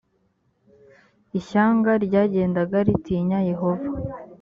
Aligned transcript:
ishyanga 1.39 1.91
ryagendaga 2.05 2.77
ritinya 2.87 3.39
yehova 3.49 3.87